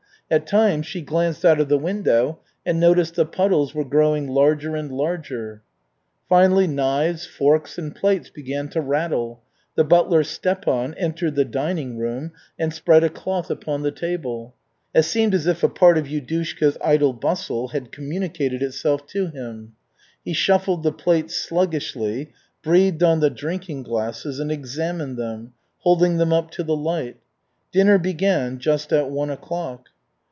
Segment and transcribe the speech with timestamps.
[0.31, 4.77] At times she glanced out of the window and noticed the puddles were growing larger
[4.77, 5.61] and larger.
[6.29, 9.41] Finally knives, forks and plates began to rattle.
[9.75, 14.53] The butler Stepan entered the dining room and spread a cloth upon the table.
[14.95, 19.73] It seemed as if a part of Yudushka's idle bustle had communicated itself to him.
[20.23, 22.31] He shuffled the plates sluggishly,
[22.63, 27.17] breathed on the drinking glasses, and examined them, holding them up to the light.
[27.73, 29.89] Dinner began just at one o'clock.